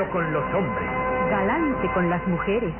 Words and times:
Caballero 0.00 0.10
con 0.12 0.32
los 0.32 0.54
hombres, 0.54 0.90
Galante 1.30 1.88
con 1.92 2.10
las 2.10 2.26
mujeres. 2.26 2.72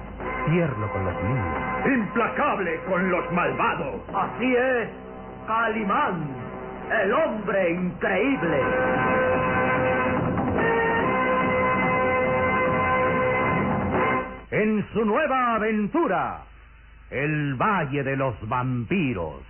tierno 0.48 0.90
con 0.90 1.04
los 1.04 1.14
niños. 1.22 1.86
Implacable 1.86 2.80
con 2.88 3.10
los 3.10 3.32
malvados. 3.32 4.00
Así 4.14 4.56
es, 4.56 4.88
Calimán, 5.46 6.24
el 7.02 7.12
hombre 7.12 7.70
increíble. 7.72 8.60
En 14.50 14.86
su 14.92 15.04
nueva 15.04 15.56
aventura, 15.56 16.38
el 17.10 17.54
Valle 17.54 18.02
de 18.02 18.16
los 18.16 18.34
Vampiros. 18.48 19.49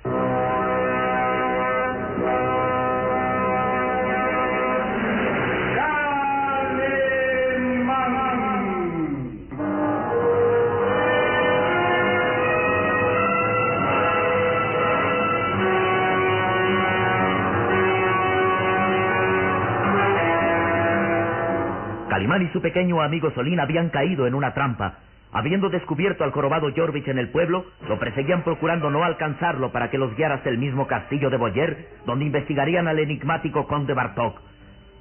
Calimán 22.31 22.49
y 22.49 22.53
su 22.53 22.61
pequeño 22.61 23.01
amigo 23.01 23.29
Solín 23.31 23.59
habían 23.59 23.89
caído 23.89 24.25
en 24.25 24.35
una 24.35 24.53
trampa. 24.53 24.99
Habiendo 25.33 25.69
descubierto 25.69 26.23
al 26.23 26.31
jorobado 26.31 26.71
Jorvich 26.73 27.09
en 27.09 27.17
el 27.17 27.27
pueblo, 27.27 27.65
lo 27.89 27.99
perseguían 27.99 28.43
procurando 28.43 28.89
no 28.89 29.03
alcanzarlo 29.03 29.73
para 29.73 29.89
que 29.89 29.97
los 29.97 30.15
guiara 30.15 30.35
hasta 30.35 30.47
el 30.47 30.57
mismo 30.57 30.87
castillo 30.87 31.29
de 31.29 31.35
Boyer, 31.35 31.89
donde 32.05 32.23
investigarían 32.23 32.87
al 32.87 32.99
enigmático 32.99 33.67
conde 33.67 33.93
Bartok. 33.93 34.39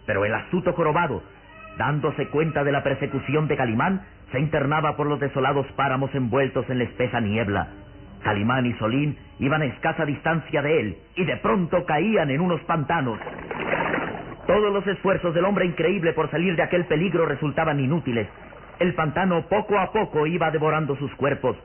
Pero 0.06 0.24
el 0.24 0.34
astuto 0.34 0.72
jorobado, 0.72 1.22
dándose 1.78 2.26
cuenta 2.30 2.64
de 2.64 2.72
la 2.72 2.82
persecución 2.82 3.46
de 3.46 3.56
Calimán, 3.56 4.02
se 4.32 4.40
internaba 4.40 4.96
por 4.96 5.06
los 5.06 5.20
desolados 5.20 5.68
páramos 5.76 6.12
envueltos 6.16 6.68
en 6.68 6.78
la 6.78 6.84
espesa 6.84 7.20
niebla. 7.20 7.68
Calimán 8.24 8.66
y 8.66 8.72
Solín 8.72 9.16
iban 9.38 9.62
a 9.62 9.66
escasa 9.66 10.04
distancia 10.04 10.62
de 10.62 10.80
él 10.80 10.98
y 11.14 11.24
de 11.24 11.36
pronto 11.36 11.84
caían 11.86 12.28
en 12.30 12.40
unos 12.40 12.60
pantanos. 12.62 13.20
Todos 14.46 14.72
los 14.72 14.86
esfuerzos 14.86 15.34
del 15.34 15.44
hombre 15.44 15.66
increíble 15.66 16.12
por 16.12 16.30
salir 16.30 16.56
de 16.56 16.62
aquel 16.62 16.84
peligro 16.86 17.26
resultaban 17.26 17.80
inútiles. 17.80 18.28
El 18.78 18.94
pantano 18.94 19.46
poco 19.48 19.78
a 19.78 19.92
poco 19.92 20.26
iba 20.26 20.50
devorando 20.50 20.96
sus 20.96 21.14
cuerpos. 21.14 21.56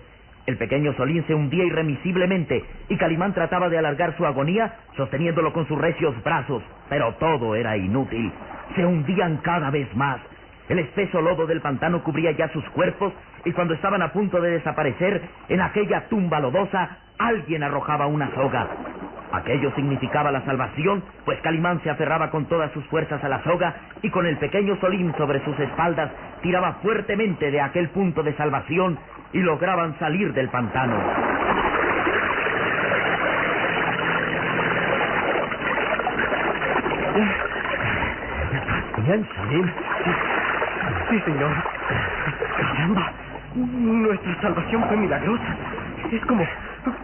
El 0.46 0.58
pequeño 0.58 0.94
Solín 0.94 1.26
se 1.26 1.34
hundía 1.34 1.64
irremisiblemente 1.64 2.64
y 2.90 2.98
Calimán 2.98 3.34
trataba 3.34 3.70
de 3.70 3.80
alargar 3.80 4.16
su 4.16 4.26
agonía 4.26 4.76
sosteniéndolo 4.96 5.52
con 5.54 5.68
sus 5.68 5.78
recios 5.78 6.14
brazos, 6.24 6.62
pero 6.90 7.14
todo 7.16 7.56
era 7.56 7.78
inútil. 7.78 8.32
Se 8.76 8.86
hundían 8.86 9.38
cada 9.38 9.72
vez 9.72 9.88
más. 9.96 10.20
El 10.70 10.80
espeso 10.80 11.22
lodo 11.22 11.48
del 11.48 11.62
pantano 11.62 12.04
cubría 12.04 12.32
ya 12.32 12.50
sus 12.50 12.68
cuerpos 12.70 13.14
y 13.46 13.54
cuando 13.54 13.74
estaban 13.76 14.02
a 14.02 14.12
punto 14.12 14.42
de 14.42 14.52
desaparecer, 14.52 15.22
en 15.50 15.62
aquella 15.62 16.08
tumba 16.10 16.40
lodosa, 16.40 16.98
alguien 17.18 17.64
arrojaba 17.64 18.08
una 18.08 18.34
soga. 18.34 18.68
Aquello 19.32 19.72
significaba 19.76 20.32
la 20.32 20.44
salvación, 20.46 21.04
pues 21.26 21.40
Calimán 21.42 21.82
se 21.84 21.90
aferraba 21.90 22.30
con 22.32 22.46
todas 22.46 22.72
sus 22.72 22.86
fuerzas 22.88 23.24
a 23.24 23.30
la 23.30 23.44
soga 23.44 23.76
y 24.02 24.10
con 24.10 24.26
el 24.26 24.38
pequeño 24.38 24.78
Solín 24.78 25.14
sobre 25.18 25.44
sus 25.44 25.60
espaldas 25.60 26.12
tiraba 26.42 26.74
fuertemente 26.82 27.52
de 27.52 27.62
aquel 27.62 27.90
punto 27.90 28.24
de 28.24 28.36
salvación 28.36 28.98
y 29.34 29.40
lograban 29.40 29.98
salir 30.00 30.34
del 30.34 30.50
pantano. 30.50 30.96
Bien, 39.06 39.28
Salim. 39.36 39.72
Sí, 41.10 41.20
señor. 41.26 41.52
Caramba, 42.58 43.14
nuestra 43.56 44.42
salvación 44.42 44.84
fue 44.88 44.98
milagrosa. 44.98 45.56
Es 46.12 46.24
como, 46.26 46.46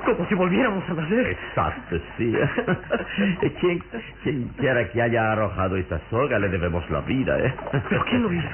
como 0.06 0.26
si 0.28 0.36
volviéramos 0.36 0.84
a 0.90 0.94
nacer. 0.94 1.28
Exacto, 1.28 1.98
sí. 2.18 2.34
quien, 3.60 3.84
quien 4.24 4.48
quiera 4.58 4.88
que 4.92 5.02
haya 5.02 5.32
arrojado 5.32 5.76
esta 5.78 6.00
soga 6.10 6.38
le 6.40 6.50
debemos 6.50 6.88
la 6.92 7.02
vida, 7.02 7.38
¿eh? 7.40 7.54
¿Pero 7.90 8.04
quién 8.06 8.22
lo 8.24 8.32
hizo? 8.34 8.48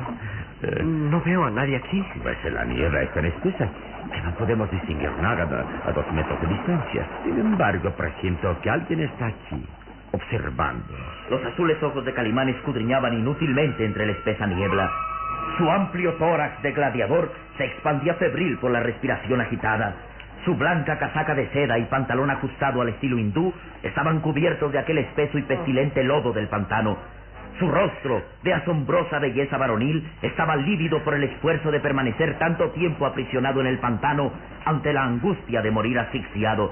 Eh, 0.63 0.83
No 0.83 1.21
veo 1.21 1.45
a 1.45 1.51
nadie 1.51 1.75
aquí. 1.77 2.03
Pues 2.23 2.37
la 2.53 2.63
niebla 2.65 3.01
es 3.01 3.13
tan 3.13 3.25
espesa 3.25 3.69
que 4.13 4.21
no 4.21 4.31
podemos 4.35 4.71
distinguir 4.71 5.11
nada 5.21 5.43
a, 5.85 5.89
a 5.89 5.91
dos 5.91 6.05
metros 6.13 6.39
de 6.41 6.47
distancia. 6.47 7.05
Sin 7.23 7.37
embargo, 7.39 7.89
presiento 7.91 8.55
que 8.61 8.69
alguien 8.69 9.01
está 9.01 9.27
aquí. 9.27 9.65
observando. 10.13 10.85
Los 11.29 11.43
azules 11.45 11.81
ojos 11.83 12.05
de 12.05 12.13
Calimán 12.13 12.47
escudriñaban 12.49 13.13
inútilmente 13.13 13.83
entre 13.85 14.05
la 14.05 14.13
espesa 14.13 14.47
niebla. 14.47 14.89
Su 15.57 15.69
amplio 15.71 16.13
tórax 16.13 16.61
de 16.61 16.71
gladiador 16.71 17.31
se 17.57 17.65
expandía 17.65 18.13
febril 18.15 18.59
por 18.59 18.69
la 18.69 18.79
respiración 18.79 19.41
agitada. 19.41 19.95
Su 20.45 20.55
blanca 20.55 20.99
casaca 20.99 21.33
de 21.33 21.49
seda 21.49 21.79
y 21.79 21.85
pantalón 21.85 22.29
ajustado 22.29 22.81
al 22.81 22.89
estilo 22.89 23.17
hindú 23.17 23.51
estaban 23.81 24.19
cubiertos 24.19 24.71
de 24.71 24.77
aquel 24.77 24.99
espeso 24.99 25.37
y 25.39 25.41
pestilente 25.41 26.03
lodo 26.03 26.31
del 26.31 26.47
pantano. 26.47 26.97
Su 27.57 27.67
rostro, 27.69 28.21
de 28.43 28.53
asombrosa 28.53 29.17
belleza 29.17 29.57
varonil, 29.57 30.07
estaba 30.21 30.55
lívido 30.55 31.03
por 31.03 31.15
el 31.15 31.23
esfuerzo 31.23 31.71
de 31.71 31.79
permanecer 31.79 32.37
tanto 32.37 32.69
tiempo 32.71 33.07
aprisionado 33.07 33.59
en 33.61 33.67
el 33.67 33.79
pantano 33.79 34.31
ante 34.63 34.93
la 34.93 35.05
angustia 35.05 35.63
de 35.63 35.71
morir 35.71 35.97
asfixiado. 35.97 36.71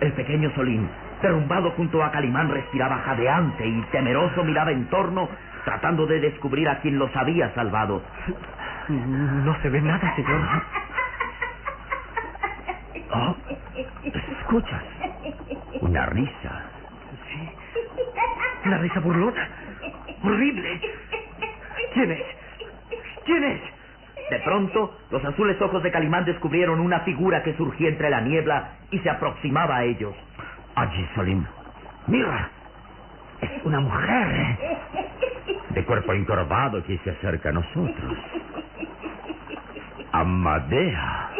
El 0.00 0.12
pequeño 0.12 0.50
Solín, 0.54 0.88
derrumbado 1.24 1.70
junto 1.72 2.04
a 2.04 2.10
Calimán, 2.10 2.50
respiraba 2.50 2.98
jadeante 2.98 3.66
y 3.66 3.82
temeroso 3.90 4.44
miraba 4.44 4.70
en 4.70 4.84
torno, 4.90 5.28
tratando 5.64 6.06
de 6.06 6.20
descubrir 6.20 6.68
a 6.68 6.80
quien 6.80 6.98
los 6.98 7.14
había 7.16 7.52
salvado. 7.54 8.02
No 8.88 9.62
se 9.62 9.70
ve 9.70 9.80
nada, 9.80 10.14
señor. 10.14 10.40
Oh, 13.10 13.36
¿Escuchas? 14.40 14.82
Una 15.80 16.06
risa. 16.06 16.62
Sí. 17.26 17.50
Una 18.66 18.78
risa 18.78 19.00
burlona. 19.00 19.48
Horrible. 20.22 20.80
¿Quién 21.94 22.10
es? 22.12 22.22
¿Quién 23.24 23.44
es? 23.44 23.60
De 24.30 24.38
pronto, 24.40 24.98
los 25.10 25.24
azules 25.24 25.60
ojos 25.62 25.82
de 25.82 25.90
Calimán 25.90 26.24
descubrieron 26.24 26.80
una 26.80 27.00
figura 27.00 27.42
que 27.42 27.54
surgía 27.54 27.88
entre 27.88 28.10
la 28.10 28.20
niebla 28.20 28.72
y 28.90 28.98
se 28.98 29.08
aproximaba 29.08 29.76
a 29.76 29.84
ellos. 29.84 30.14
Allí, 30.76 31.06
Salim. 31.14 31.44
Mira. 32.06 32.50
Es 33.40 33.64
una 33.64 33.80
mujer. 33.80 34.58
De 35.70 35.84
cuerpo 35.84 36.12
encorvado 36.12 36.82
que 36.84 36.98
se 36.98 37.10
acerca 37.10 37.50
a 37.50 37.52
nosotros. 37.52 38.16
Amadea. 40.12 41.30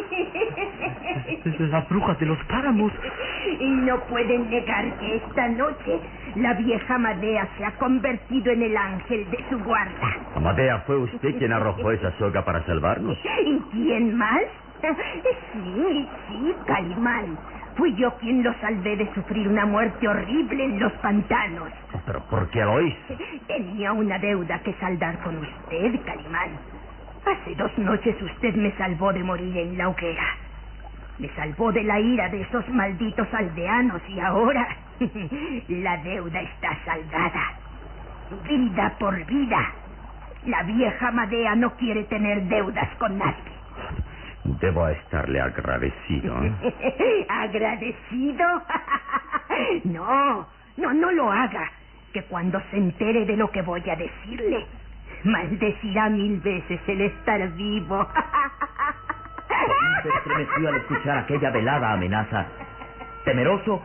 La 1.70 1.80
bruja 1.82 2.14
de 2.14 2.26
los 2.26 2.38
páramos. 2.44 2.92
Y 3.60 3.68
no 3.68 4.00
pueden 4.06 4.50
negar 4.50 4.98
que 4.98 5.16
esta 5.16 5.48
noche 5.48 6.00
la 6.36 6.54
vieja 6.54 6.98
Madea 6.98 7.48
se 7.56 7.64
ha 7.64 7.72
convertido 7.72 8.52
en 8.52 8.62
el 8.62 8.76
ángel 8.76 9.30
de 9.30 9.38
su 9.48 9.58
guarda. 9.60 10.16
Amadea, 10.34 10.78
¿fue 10.86 10.96
usted 10.96 11.38
quien 11.38 11.52
arrojó 11.52 11.90
esa 11.90 12.10
soga 12.18 12.44
para 12.44 12.64
salvarnos? 12.66 13.18
¿Y 13.44 13.58
quién 13.72 14.16
más? 14.16 14.42
Sí, 14.82 16.08
sí, 16.28 16.54
Calimán. 16.66 17.38
Fui 17.76 17.94
yo 17.96 18.14
quien 18.18 18.42
lo 18.42 18.54
salvé 18.60 18.96
de 18.96 19.12
sufrir 19.14 19.48
una 19.48 19.66
muerte 19.66 20.06
horrible 20.06 20.64
en 20.64 20.78
los 20.78 20.92
pantanos. 20.94 21.70
¿Pero 22.06 22.20
por 22.26 22.48
qué 22.50 22.60
lo 22.60 22.80
hizo? 22.80 23.16
Tenía 23.48 23.92
una 23.92 24.18
deuda 24.18 24.60
que 24.60 24.72
saldar 24.74 25.18
con 25.22 25.38
usted, 25.38 26.00
Calimán. 26.04 26.50
Hace 27.26 27.54
dos 27.56 27.76
noches 27.78 28.20
usted 28.20 28.54
me 28.54 28.70
salvó 28.76 29.12
de 29.12 29.24
morir 29.24 29.56
en 29.56 29.78
la 29.78 29.88
hoguera. 29.88 30.24
Me 31.18 31.28
salvó 31.30 31.72
de 31.72 31.82
la 31.82 31.98
ira 31.98 32.28
de 32.28 32.42
esos 32.42 32.68
malditos 32.68 33.26
aldeanos 33.32 34.02
y 34.08 34.20
ahora 34.20 34.68
la 35.68 35.96
deuda 35.98 36.40
está 36.42 36.76
saldada. 36.84 37.54
Vida 38.48 38.94
por 38.98 39.24
vida. 39.24 39.72
La 40.46 40.62
vieja 40.64 41.10
Madea 41.10 41.54
no 41.56 41.74
quiere 41.76 42.04
tener 42.04 42.42
deudas 42.44 42.88
con 42.98 43.18
nadie. 43.18 43.53
Debo 44.44 44.86
estarle 44.88 45.40
agradecido. 45.40 46.34
¿eh? 46.44 47.26
¿Agradecido? 47.28 48.44
no, 49.84 50.46
no, 50.76 50.92
no 50.92 51.10
lo 51.12 51.32
haga. 51.32 51.70
Que 52.12 52.22
cuando 52.24 52.60
se 52.70 52.76
entere 52.76 53.24
de 53.24 53.36
lo 53.36 53.50
que 53.50 53.62
voy 53.62 53.82
a 53.88 53.96
decirle, 53.96 54.66
maldecirá 55.24 56.10
mil 56.10 56.40
veces 56.40 56.80
el 56.86 57.00
estar 57.00 57.48
vivo. 57.54 58.06
se 60.02 60.08
estremeció 60.10 60.68
al 60.68 60.76
escuchar 60.76 61.18
aquella 61.18 61.50
velada 61.50 61.92
amenaza. 61.92 62.46
Temeroso, 63.24 63.82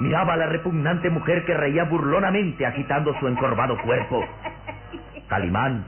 miraba 0.00 0.34
a 0.34 0.36
la 0.36 0.46
repugnante 0.46 1.08
mujer 1.08 1.44
que 1.46 1.54
reía 1.54 1.84
burlonamente 1.84 2.66
agitando 2.66 3.18
su 3.18 3.28
encorvado 3.28 3.80
cuerpo. 3.82 4.22
Calimán, 5.28 5.86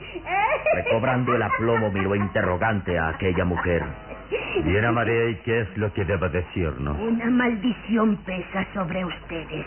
recobrando 0.75 1.35
el 1.35 1.43
aplomo, 1.43 1.91
miró 1.91 2.15
interrogante 2.15 2.99
a 2.99 3.09
aquella 3.09 3.45
mujer. 3.45 3.85
Bien, 4.63 4.85
Amadea, 4.85 5.31
¿y 5.31 5.35
qué 5.37 5.63
es 5.63 5.77
lo 5.77 5.93
que 5.93 6.05
debo 6.05 6.29
decirnos? 6.29 6.97
Una 7.01 7.27
maldición 7.27 8.17
pesa 8.19 8.65
sobre 8.73 9.05
ustedes. 9.05 9.67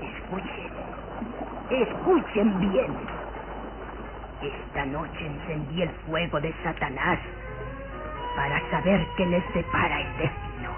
Escuchen. 0.00 0.70
Escuchen 1.70 2.60
bien. 2.60 2.92
Esta 4.42 4.86
noche 4.86 5.26
encendí 5.26 5.82
el 5.82 5.90
fuego 6.06 6.40
de 6.40 6.54
Satanás 6.64 7.18
para 8.34 8.70
saber 8.70 9.06
qué 9.16 9.26
les 9.26 9.54
depara 9.54 10.00
el 10.00 10.18
destino. 10.18 10.70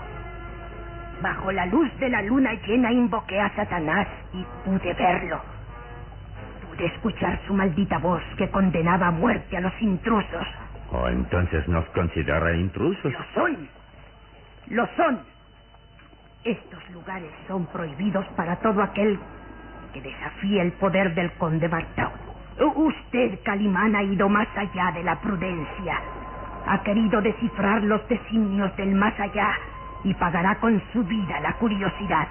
Bajo 1.22 1.52
la 1.52 1.66
luz 1.66 1.88
de 2.00 2.08
la 2.08 2.20
luna 2.22 2.52
llena 2.66 2.92
invoqué 2.92 3.40
a 3.40 3.54
Satanás 3.54 4.08
y 4.32 4.44
pude 4.64 4.92
verlo. 4.92 5.40
Pude 6.68 6.86
escuchar 6.86 7.40
su 7.46 7.54
maldita 7.54 7.98
voz 7.98 8.22
que 8.36 8.50
condenaba 8.50 9.06
a 9.06 9.12
muerte 9.12 9.56
a 9.56 9.60
los 9.60 9.80
intrusos. 9.80 10.46
Oh, 10.94 11.08
entonces 11.08 11.66
nos 11.66 11.84
considera 11.86 12.54
intrusos. 12.54 13.12
Lo 13.12 13.24
son. 13.34 13.68
Lo 14.68 14.86
son. 14.96 15.18
Estos 16.44 16.90
lugares 16.90 17.30
son 17.48 17.66
prohibidos 17.66 18.24
para 18.36 18.56
todo 18.56 18.80
aquel 18.80 19.18
que 19.92 20.00
desafíe 20.00 20.60
el 20.60 20.72
poder 20.72 21.14
del 21.14 21.32
conde 21.32 21.66
Bartau. 21.66 22.12
Usted, 22.76 23.40
Calimán, 23.44 23.96
ha 23.96 24.02
ido 24.04 24.28
más 24.28 24.46
allá 24.56 24.92
de 24.92 25.02
la 25.02 25.20
prudencia. 25.20 26.00
Ha 26.66 26.82
querido 26.84 27.20
descifrar 27.20 27.82
los 27.82 28.06
designios 28.08 28.74
del 28.76 28.94
más 28.94 29.18
allá 29.18 29.48
y 30.04 30.14
pagará 30.14 30.60
con 30.60 30.80
su 30.92 31.02
vida 31.02 31.40
la 31.40 31.54
curiosidad. 31.54 32.28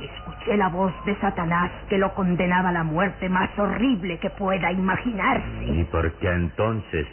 Escuché 0.00 0.56
la 0.56 0.68
voz 0.68 0.92
de 1.06 1.16
Satanás 1.20 1.70
que 1.88 1.98
lo 1.98 2.12
condenaba 2.14 2.68
a 2.68 2.72
la 2.72 2.84
muerte 2.84 3.28
más 3.28 3.50
horrible 3.58 4.18
que 4.18 4.30
pueda 4.30 4.70
imaginarse. 4.70 5.64
¿Y 5.64 5.84
por 5.84 6.12
qué 6.18 6.28
entonces 6.28 7.06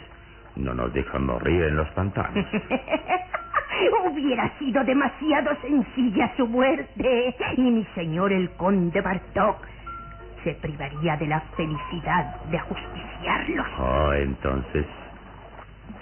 no 0.56 0.74
nos 0.74 0.92
dejan 0.92 1.26
morir 1.26 1.64
en 1.64 1.76
los 1.76 1.88
pantanos? 1.90 2.44
Hubiera 4.06 4.50
sido 4.58 4.84
demasiado 4.84 5.56
sencilla 5.62 6.32
su 6.36 6.46
muerte 6.46 7.34
y 7.56 7.62
mi 7.62 7.84
señor 7.94 8.32
el 8.32 8.50
conde 8.52 9.00
Bartok 9.00 9.66
se 10.44 10.54
privaría 10.54 11.16
de 11.16 11.26
la 11.26 11.40
felicidad 11.56 12.36
de 12.44 12.58
ajusticiarlos. 12.58 13.66
Oh, 13.78 14.12
entonces 14.12 14.86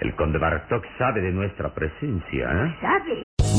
el 0.01 0.13
conde 0.15 0.37
Bartok 0.37 0.85
sabe 0.97 1.21
de 1.21 1.31
nuestra 1.31 1.73
presencia, 1.73 2.51
¿eh? 2.51 2.75
¿Sabe? 2.81 3.23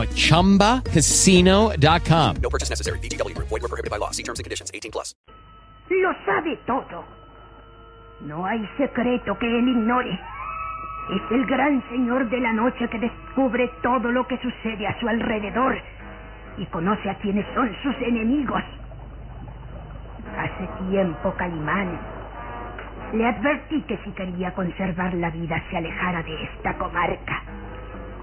at 0.00 0.08
ChumbaCasino.com. 0.16 2.36
No 2.42 2.48
purchase 2.48 2.70
necessary. 2.70 2.98
VGW 3.00 3.34
Group. 3.34 3.48
Void 3.48 3.60
were 3.60 3.68
prohibited 3.68 3.90
by 3.90 3.98
law. 3.98 4.12
See 4.12 4.22
terms 4.22 4.40
and 4.40 4.44
conditions. 4.44 4.70
18 4.72 4.90
plus. 4.90 5.14
Lo 5.90 6.14
sabe 6.24 6.56
todo. 6.66 7.04
No 8.20 8.46
hay 8.46 8.66
secreto 8.78 9.38
que 9.38 9.46
él 9.46 9.68
ignore. 9.68 10.18
Es 11.10 11.22
el 11.32 11.44
gran 11.46 11.82
señor 11.90 12.30
de 12.30 12.38
la 12.38 12.52
noche 12.52 12.88
que 12.88 12.98
descubre 12.98 13.68
todo 13.82 14.12
lo 14.12 14.26
que 14.28 14.38
sucede 14.38 14.86
a 14.86 14.98
su 15.00 15.08
alrededor 15.08 15.76
y 16.58 16.66
conoce 16.66 17.10
a 17.10 17.18
quienes 17.18 17.44
son 17.54 17.74
sus 17.82 17.96
enemigos. 18.02 18.62
Hace 20.36 20.68
tiempo, 20.88 21.34
Calimán, 21.36 21.98
le 23.12 23.26
advertí 23.26 23.82
que 23.82 23.98
si 24.04 24.12
quería 24.12 24.54
conservar 24.54 25.12
la 25.14 25.30
vida 25.30 25.60
se 25.70 25.78
alejara 25.78 26.22
de 26.22 26.44
esta 26.44 26.78
comarca. 26.78 27.42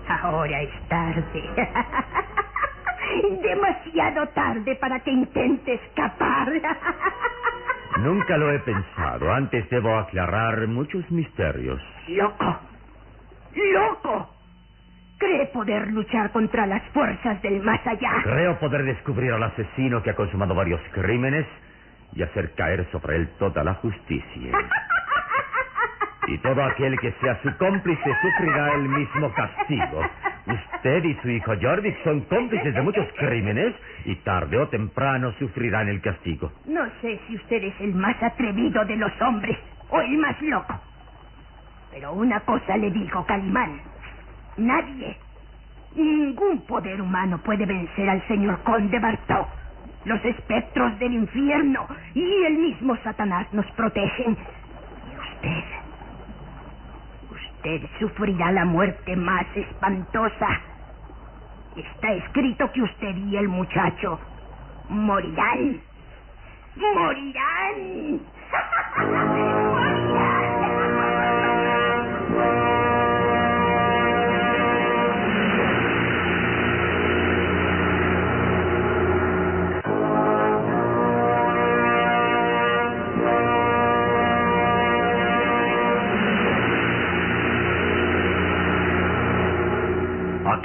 Ahora 0.08 0.62
es 0.62 0.88
tarde. 0.88 1.44
Demasiado 3.42 4.28
tarde 4.30 4.76
para 4.76 5.00
que 5.02 5.12
intente 5.12 5.74
escapar. 5.74 6.52
Nunca 8.00 8.38
lo 8.38 8.52
he 8.52 8.60
pensado. 8.60 9.34
Antes 9.34 9.70
debo 9.70 9.98
aclarar 9.98 10.68
muchos 10.68 11.10
misterios. 11.12 11.82
¡Loco! 12.08 12.60
¡Loco! 13.56 14.30
¿Cree 15.18 15.48
poder 15.48 15.88
luchar 15.88 16.32
contra 16.32 16.68
las 16.68 16.84
fuerzas 16.90 17.42
del 17.42 17.62
más 17.64 17.86
allá? 17.88 18.22
Creo 18.24 18.60
poder 18.60 18.84
descubrir 18.86 19.32
al 19.32 19.44
asesino 19.44 20.04
que 20.04 20.12
ha 20.12 20.16
consumado 20.16 20.54
varios 20.54 20.82
crímenes 20.92 21.48
y 22.14 22.22
hacer 22.22 22.54
caer 22.54 22.88
sobre 22.92 23.16
él 23.16 23.30
toda 23.40 23.64
la 23.64 23.74
justicia. 23.76 24.52
Y 26.28 26.38
todo 26.40 26.62
aquel 26.64 27.00
que 27.00 27.12
sea 27.22 27.42
su 27.42 27.56
cómplice 27.58 28.16
sufrirá 28.22 28.74
el 28.76 28.90
mismo 28.90 29.32
castigo. 29.34 30.02
Usted 30.46 31.04
y 31.04 31.14
su 31.16 31.30
hijo 31.30 31.54
Jorvik 31.62 32.04
son 32.04 32.22
cómplices 32.22 32.74
de 32.74 32.82
muchos 32.82 33.08
crímenes 33.18 33.74
y 34.06 34.16
tarde 34.18 34.58
o 34.58 34.68
temprano 34.68 35.32
sufrirán 35.40 35.90
el 35.90 36.02
castigo. 36.02 36.52
No 36.66 36.86
sé 37.02 37.20
si 37.28 37.36
usted 37.36 37.64
es 37.64 37.74
el 37.82 37.94
más 37.96 38.22
atrevido 38.22 38.84
de 38.86 38.98
los 38.98 39.12
hombres 39.22 39.58
o 39.90 40.02
el 40.02 40.18
más 40.18 40.42
loco. 40.42 40.80
Pero 41.92 42.14
una 42.14 42.40
cosa 42.42 42.78
le 42.78 42.92
digo, 42.92 43.26
Calimán. 43.26 43.82
Nadie, 44.58 45.18
ningún 45.96 46.66
poder 46.66 47.02
humano 47.02 47.40
puede 47.44 47.66
vencer 47.66 48.10
al 48.10 48.26
señor 48.28 48.62
Conde 48.64 49.00
Bartok. 49.00 49.48
Los 50.06 50.24
espectros 50.24 50.98
del 51.00 51.14
infierno 51.14 51.88
y 52.14 52.44
el 52.44 52.58
mismo 52.58 52.96
Satanás 53.04 53.48
nos 53.54 53.66
protegen. 53.72 54.38
Y 55.12 55.18
usted, 55.18 55.77
usted 57.58 57.82
sufrirá 58.00 58.52
la 58.52 58.66
muerte 58.66 59.16
más 59.16 59.46
espantosa. 59.56 60.62
Está 61.76 62.14
escrito 62.14 62.72
que 62.72 62.82
usted 62.82 63.16
y 63.16 63.38
el 63.38 63.48
muchacho 63.48 64.20
morirán. 64.90 65.82
Morirán. 66.76 68.22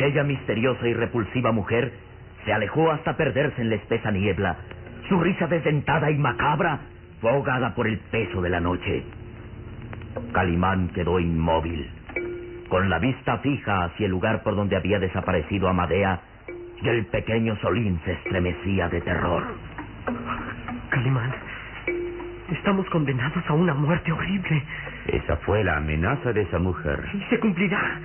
Aquella 0.03 0.25
misteriosa 0.25 0.89
y 0.89 0.95
repulsiva 0.95 1.53
mujer 1.53 1.93
se 2.45 2.53
alejó 2.53 2.91
hasta 2.91 3.17
perderse 3.17 3.63
en 3.63 3.71
la 3.71 3.77
espesa 3.77 4.11
niebla. 4.11 4.57
Su 5.09 5.21
risa 5.21 5.47
desdentada 5.47 6.11
y 6.11 6.19
macabra 6.19 6.81
fue 7.21 7.31
ahogada 7.31 7.73
por 7.77 7.87
el 7.87 8.01
peso 8.11 8.43
de 8.43 8.51
la 8.51 8.59
noche. 8.59 9.05
Calimán 10.33 10.89
quedó 10.89 11.21
inmóvil, 11.21 11.89
con 12.69 12.91
la 12.91 12.99
vista 12.99 13.39
fija 13.39 13.85
hacia 13.85 14.07
el 14.07 14.11
lugar 14.11 14.43
por 14.43 14.57
donde 14.57 14.75
había 14.75 14.99
desaparecido 14.99 15.69
Amadea, 15.69 16.21
y 16.83 16.89
el 16.89 17.07
pequeño 17.07 17.55
Solín 17.59 18.01
se 18.05 18.15
estremecía 18.15 18.89
de 18.89 19.03
terror. 19.03 19.45
Calimán, 20.91 21.33
estamos 22.51 22.91
condenados 22.91 23.45
a 23.47 23.53
una 23.53 23.75
muerte 23.75 24.11
horrible. 24.11 24.65
Esa 25.07 25.37
fue 25.37 25.63
la 25.63 25.77
amenaza 25.77 26.33
de 26.33 26.43
esa 26.43 26.59
mujer. 26.59 27.09
Y 27.15 27.21
se 27.31 27.39
cumplirá. 27.39 28.01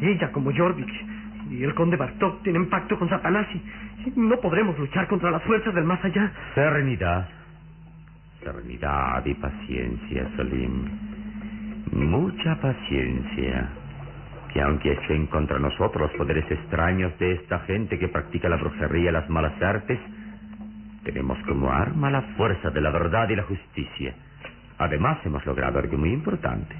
Ella, 0.00 0.32
como 0.32 0.52
Jorvik 0.52 1.11
y 1.52 1.64
el 1.64 1.74
conde 1.74 1.96
Bartok, 1.96 2.42
tienen 2.42 2.68
pacto 2.68 2.98
con 2.98 3.08
Satanás 3.08 3.46
y 3.54 4.12
no 4.16 4.40
podremos 4.40 4.78
luchar 4.78 5.06
contra 5.06 5.30
las 5.30 5.42
fuerzas 5.42 5.74
del 5.74 5.84
más 5.84 6.02
allá. 6.04 6.32
Serenidad. 6.54 7.28
Serenidad 8.42 9.24
y 9.26 9.34
paciencia, 9.34 10.28
Salim. 10.36 10.88
Mucha 11.92 12.56
paciencia. 12.60 13.68
Que 14.52 14.60
aunque 14.62 14.92
estén 14.92 15.26
contra 15.26 15.58
nosotros 15.58 16.10
poderes 16.16 16.50
extraños 16.50 17.18
de 17.18 17.32
esta 17.32 17.60
gente 17.60 17.98
que 17.98 18.08
practica 18.08 18.48
la 18.48 18.56
brujería 18.56 19.10
y 19.10 19.12
las 19.12 19.28
malas 19.30 19.60
artes, 19.62 19.98
tenemos 21.04 21.38
como 21.46 21.70
arma 21.70 22.10
la 22.10 22.22
fuerza 22.36 22.70
de 22.70 22.80
la 22.80 22.90
verdad 22.90 23.28
y 23.28 23.36
la 23.36 23.42
justicia. 23.44 24.14
Además, 24.78 25.18
hemos 25.24 25.44
logrado 25.46 25.78
algo 25.78 25.96
muy 25.96 26.12
importante. 26.12 26.74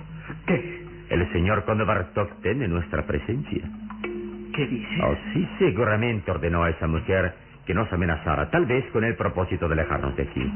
¿Qué? 0.47 0.87
El 1.11 1.31
señor 1.33 1.65
Conde 1.65 1.85
Bartok 1.85 2.41
teme 2.41 2.67
nuestra 2.69 3.07
presencia. 3.07 3.63
¿Qué 4.55 4.67
dice? 4.67 5.03
Oh, 5.03 5.17
sí, 5.33 5.49
seguramente 5.59 6.31
ordenó 6.31 6.65
a 6.65 6.71
esa 6.71 6.87
mujer 6.87 7.35
que 7.67 7.75
nos 7.75 7.93
amenazara, 7.93 8.51
tal 8.51 8.67
vez 8.67 8.85
con 8.93 9.05
el 9.05 9.17
propósito 9.17 9.69
de 9.69 9.75
alejarnos 9.75 10.17
de 10.17 10.23
aquí. 10.25 10.53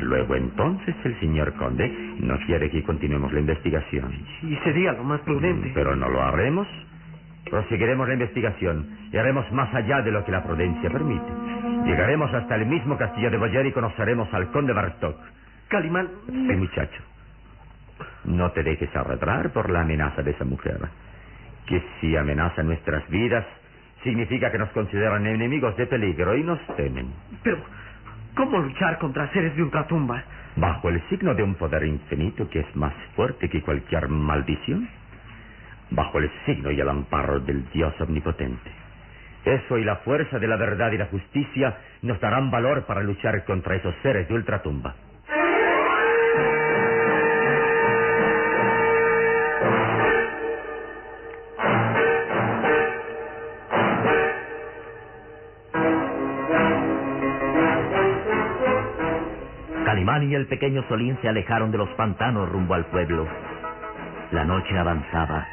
Luego 0.00 0.34
entonces 0.36 0.94
el 1.04 1.18
señor 1.20 1.52
Conde 1.54 1.88
no 2.20 2.38
quiere 2.46 2.70
que 2.70 2.82
continuemos 2.82 3.32
la 3.32 3.40
investigación. 3.40 4.10
Y 4.42 4.56
sería 4.64 4.92
lo 4.92 5.04
más 5.04 5.20
prudente. 5.20 5.70
Pero 5.74 5.94
no 5.96 6.08
lo 6.08 6.22
haremos. 6.22 6.66
Proseguiremos 7.50 8.08
la 8.08 8.14
investigación 8.14 8.86
y 9.12 9.16
haremos 9.16 9.50
más 9.52 9.74
allá 9.74 10.00
de 10.00 10.10
lo 10.10 10.24
que 10.24 10.32
la 10.32 10.42
prudencia 10.42 10.88
permite. 10.88 11.26
Llegaremos 11.84 12.32
hasta 12.32 12.54
el 12.54 12.66
mismo 12.66 12.96
castillo 12.96 13.30
de 13.30 13.36
Boyer 13.36 13.66
y 13.66 13.72
conoceremos 13.72 14.32
al 14.32 14.50
conde 14.50 14.72
Bartok. 14.72 15.16
Calimán. 15.68 16.08
Sí, 16.26 16.32
muchacho. 16.56 17.02
No 18.24 18.50
te 18.52 18.62
dejes 18.62 18.94
arrastrar 18.94 19.50
por 19.52 19.68
la 19.68 19.82
amenaza 19.82 20.22
de 20.22 20.30
esa 20.30 20.44
mujer. 20.44 20.78
Que 21.66 21.82
si 22.00 22.16
amenaza 22.16 22.62
nuestras 22.62 23.08
vidas, 23.08 23.44
significa 24.02 24.50
que 24.50 24.58
nos 24.58 24.70
consideran 24.70 25.26
enemigos 25.26 25.76
de 25.76 25.86
peligro 25.86 26.36
y 26.36 26.42
nos 26.42 26.58
temen. 26.76 27.12
Pero, 27.42 27.58
¿cómo 28.34 28.58
luchar 28.58 28.98
contra 28.98 29.32
seres 29.32 29.54
de 29.56 29.62
ultratumba? 29.62 30.22
Bajo 30.56 30.88
el 30.90 31.00
signo 31.08 31.34
de 31.34 31.42
un 31.42 31.54
poder 31.54 31.84
infinito 31.84 32.48
que 32.50 32.60
es 32.60 32.76
más 32.76 32.92
fuerte 33.16 33.48
que 33.48 33.62
cualquier 33.62 34.08
maldición. 34.08 34.88
Bajo 35.90 36.18
el 36.18 36.30
signo 36.46 36.70
y 36.70 36.80
el 36.80 36.88
amparo 36.88 37.40
del 37.40 37.68
Dios 37.70 37.98
omnipotente. 38.00 38.70
Eso 39.44 39.76
y 39.76 39.84
la 39.84 39.96
fuerza 39.96 40.38
de 40.38 40.46
la 40.46 40.56
verdad 40.56 40.92
y 40.92 40.98
la 40.98 41.06
justicia 41.06 41.76
nos 42.02 42.20
darán 42.20 42.50
valor 42.50 42.84
para 42.86 43.02
luchar 43.02 43.44
contra 43.44 43.76
esos 43.76 43.94
seres 44.02 44.28
de 44.28 44.34
ultratumba. 44.34 44.94
Y 60.32 60.34
el 60.34 60.46
pequeño 60.46 60.82
Solín 60.88 61.18
se 61.20 61.28
alejaron 61.28 61.70
de 61.70 61.76
los 61.76 61.90
pantanos 61.90 62.48
rumbo 62.48 62.72
al 62.72 62.86
pueblo. 62.86 63.28
La 64.30 64.46
noche 64.46 64.78
avanzaba 64.78 65.46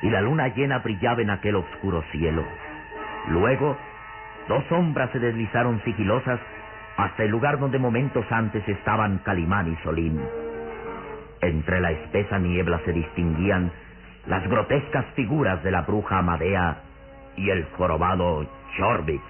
y 0.00 0.08
la 0.08 0.22
luna 0.22 0.48
llena 0.48 0.78
brillaba 0.78 1.20
en 1.20 1.28
aquel 1.28 1.56
oscuro 1.56 2.02
cielo. 2.12 2.42
Luego, 3.28 3.76
dos 4.48 4.64
sombras 4.70 5.10
se 5.10 5.18
deslizaron 5.18 5.82
sigilosas 5.84 6.40
hasta 6.96 7.24
el 7.24 7.30
lugar 7.30 7.58
donde 7.58 7.78
momentos 7.78 8.24
antes 8.30 8.66
estaban 8.66 9.18
Calimán 9.18 9.70
y 9.70 9.76
Solín. 9.84 10.18
Entre 11.42 11.78
la 11.78 11.90
espesa 11.90 12.38
niebla 12.38 12.80
se 12.86 12.94
distinguían 12.94 13.70
las 14.26 14.48
grotescas 14.48 15.04
figuras 15.14 15.62
de 15.62 15.72
la 15.72 15.82
bruja 15.82 16.16
Amadea 16.16 16.78
y 17.36 17.50
el 17.50 17.66
jorobado 17.76 18.46
ido. 18.78 19.20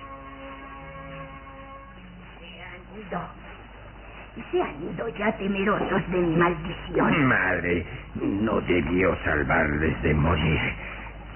Se 4.50 4.62
han 4.62 4.83
ido 4.83 5.09
ya 5.16 5.33
temerosos 5.38 6.11
de 6.11 6.19
mi 6.19 6.37
maldición. 6.37 7.26
Madre, 7.26 7.87
no 8.14 8.61
debió 8.61 9.16
salvarles 9.25 10.02
de 10.02 10.14
morir. 10.14 10.61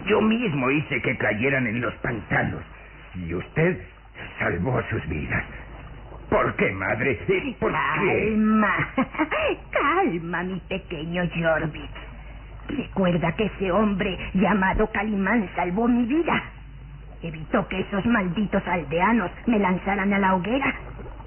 Yo 0.07 0.21
mismo 0.21 0.71
hice 0.71 1.00
que 1.02 1.16
cayeran 1.16 1.66
en 1.66 1.80
los 1.80 1.95
pantanos. 1.97 2.62
Y 3.14 3.35
usted 3.35 3.80
salvó 4.38 4.80
sus 4.90 5.07
vidas. 5.09 5.45
¿Por 6.28 6.54
qué, 6.57 6.71
madre? 6.73 7.19
¿Por 7.59 7.73
qué? 7.73 8.33
Calma, 8.33 8.88
calma, 9.73 10.42
mi 10.45 10.61
pequeño 10.69 11.25
Jorvik. 11.35 11.90
Recuerda 12.69 13.33
que 13.33 13.47
ese 13.47 13.73
hombre 13.73 14.16
llamado 14.35 14.87
Calimán 14.92 15.49
salvó 15.57 15.88
mi 15.88 16.04
vida. 16.04 16.40
Evitó 17.23 17.66
que 17.69 17.80
esos 17.80 18.07
malditos 18.07 18.66
aldeanos 18.66 19.30
me 19.47 19.59
lanzaran 19.59 20.12
a 20.12 20.19
la 20.19 20.35
hoguera. 20.37 20.73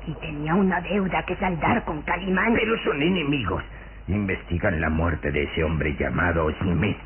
Y 0.08 0.14
tenía 0.16 0.56
una 0.56 0.82
deuda 0.82 1.24
que 1.24 1.36
saldar 1.38 1.84
con 1.86 2.02
Calimán. 2.02 2.54
Pero 2.56 2.78
son 2.84 3.02
enemigos. 3.02 3.64
Investigan 4.08 4.82
la 4.82 4.90
muerte 4.90 5.32
de 5.32 5.44
ese 5.44 5.64
hombre 5.64 5.96
llamado 5.98 6.52
Smith. 6.60 6.98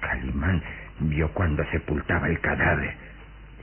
Calimán 0.00 0.62
vio 1.00 1.30
cuando 1.32 1.64
sepultaba 1.70 2.28
el 2.28 2.38
cadáver. 2.40 2.94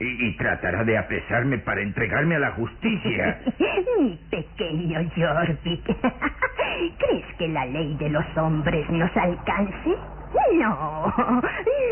Y, 0.00 0.26
y 0.26 0.36
tratará 0.36 0.82
de 0.82 0.98
apresarme 0.98 1.58
para 1.58 1.80
entregarme 1.80 2.34
a 2.34 2.40
la 2.40 2.50
justicia. 2.52 3.40
Mi 4.00 4.18
pequeño 4.30 5.00
Jorvik. 5.14 5.84
¿Crees 6.98 7.36
que 7.38 7.48
la 7.48 7.66
ley 7.66 7.96
de 7.98 8.08
los 8.10 8.24
hombres 8.36 8.88
nos 8.90 9.16
alcance? 9.16 9.96
No, 10.54 11.12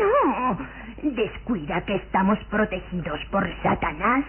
no. 0.01 0.57
Descuida 1.01 1.81
que 1.85 1.95
estamos 1.95 2.37
protegidos 2.49 3.19
por 3.31 3.49
Satanás 3.61 4.25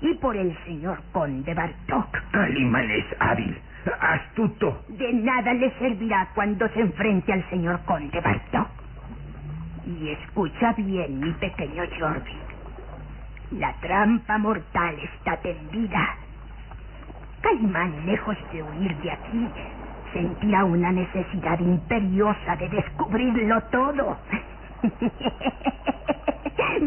y 0.00 0.14
por 0.14 0.36
el 0.36 0.56
señor 0.64 0.98
conde 1.12 1.54
Bartok. 1.54 2.16
Calimán 2.30 2.90
es 2.90 3.04
hábil, 3.18 3.58
astuto. 4.00 4.82
De 4.88 5.12
nada 5.14 5.54
le 5.54 5.70
servirá 5.78 6.28
cuando 6.34 6.68
se 6.68 6.80
enfrente 6.80 7.32
al 7.32 7.48
señor 7.50 7.80
conde 7.84 8.20
Bartok. 8.20 8.68
Y 9.86 10.10
escucha 10.10 10.72
bien, 10.74 11.20
mi 11.20 11.32
pequeño 11.32 11.84
Jorvik. 11.98 12.46
La 13.52 13.72
trampa 13.80 14.38
mortal 14.38 14.96
está 15.14 15.36
tendida. 15.38 16.16
Calimán, 17.40 18.04
lejos 18.04 18.36
de 18.52 18.62
huir 18.62 18.96
de 18.96 19.10
aquí, 19.12 19.48
sentirá 20.12 20.64
una 20.64 20.90
necesidad 20.90 21.58
imperiosa 21.60 22.56
de 22.56 22.68
descubrirlo 22.68 23.60
todo. 23.70 24.18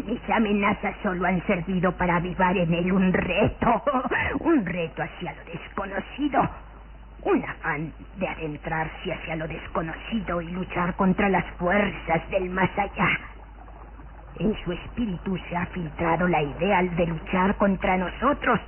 Mis 0.06 0.30
amenazas 0.30 0.96
solo 1.02 1.26
han 1.26 1.44
servido 1.46 1.96
para 1.96 2.16
avivar 2.16 2.56
en 2.56 2.74
él 2.74 2.92
un 2.92 3.12
reto, 3.12 3.82
un 4.40 4.66
reto 4.66 5.02
hacia 5.02 5.34
lo 5.34 5.44
desconocido, 5.44 6.50
un 7.22 7.44
afán 7.44 7.94
de 8.16 8.28
adentrarse 8.28 9.12
hacia 9.12 9.36
lo 9.36 9.48
desconocido 9.48 10.42
y 10.42 10.50
luchar 10.50 10.96
contra 10.96 11.28
las 11.30 11.46
fuerzas 11.58 12.28
del 12.30 12.50
más 12.50 12.70
allá. 12.78 13.20
En 14.36 14.56
su 14.64 14.72
espíritu 14.72 15.38
se 15.48 15.56
ha 15.56 15.66
filtrado 15.68 16.28
la 16.28 16.42
idea 16.42 16.82
de 16.82 17.06
luchar 17.06 17.56
contra 17.56 17.98
nosotros 17.98 18.60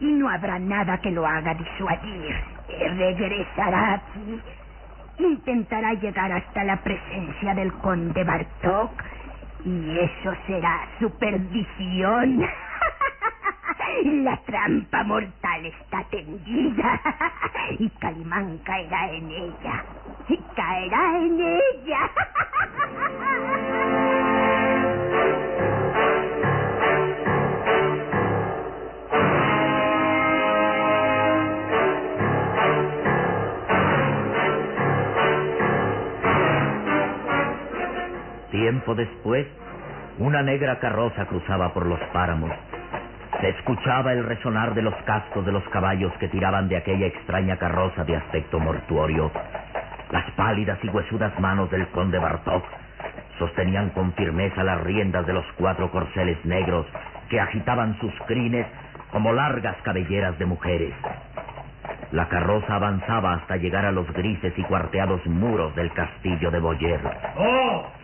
y 0.00 0.06
no 0.06 0.30
habrá 0.30 0.58
nada 0.60 0.98
que 0.98 1.10
lo 1.12 1.26
haga 1.26 1.54
disuadir. 1.54 2.36
Regresará 2.68 3.94
aquí, 3.94 4.42
intentará 5.18 5.94
llegar 5.94 6.32
hasta 6.32 6.64
la 6.64 6.82
presencia 6.82 7.54
del 7.54 7.72
conde 7.78 8.24
Bartok 8.24 9.02
y 9.64 9.98
eso 9.98 10.34
será 10.46 10.86
su 10.98 11.10
perdición. 11.18 12.46
La 14.24 14.36
trampa 14.44 15.04
mortal 15.04 15.66
está 15.66 16.04
tendida 16.10 17.00
y 17.78 17.88
Calimán 17.90 18.58
caerá 18.58 19.10
en 19.12 19.30
ella. 19.30 19.84
Caerá 20.54 21.18
en 21.18 21.40
ella. 21.40 22.10
Tiempo 38.64 38.94
después, 38.94 39.46
una 40.18 40.42
negra 40.42 40.78
carroza 40.78 41.26
cruzaba 41.26 41.74
por 41.74 41.84
los 41.84 42.00
páramos. 42.14 42.50
Se 43.38 43.50
escuchaba 43.50 44.14
el 44.14 44.24
resonar 44.24 44.72
de 44.72 44.80
los 44.80 44.94
cascos 45.04 45.44
de 45.44 45.52
los 45.52 45.62
caballos 45.64 46.10
que 46.14 46.28
tiraban 46.28 46.66
de 46.70 46.78
aquella 46.78 47.04
extraña 47.04 47.58
carroza 47.58 48.04
de 48.04 48.16
aspecto 48.16 48.58
mortuorio. 48.58 49.30
Las 50.10 50.30
pálidas 50.30 50.78
y 50.82 50.88
huesudas 50.88 51.38
manos 51.40 51.70
del 51.70 51.86
conde 51.88 52.18
Bartok 52.18 52.64
sostenían 53.38 53.90
con 53.90 54.14
firmeza 54.14 54.64
las 54.64 54.80
riendas 54.82 55.26
de 55.26 55.34
los 55.34 55.44
cuatro 55.58 55.90
corceles 55.90 56.42
negros 56.46 56.86
que 57.28 57.40
agitaban 57.40 58.00
sus 58.00 58.14
crines 58.26 58.66
como 59.12 59.34
largas 59.34 59.76
cabelleras 59.82 60.38
de 60.38 60.46
mujeres. 60.46 60.94
La 62.12 62.30
carroza 62.30 62.76
avanzaba 62.76 63.34
hasta 63.34 63.58
llegar 63.58 63.84
a 63.84 63.92
los 63.92 64.10
grises 64.14 64.54
y 64.56 64.62
cuarteados 64.62 65.20
muros 65.26 65.76
del 65.76 65.92
castillo 65.92 66.50
de 66.50 66.60
Boyer. 66.60 67.00
¡Oh! 67.36 68.03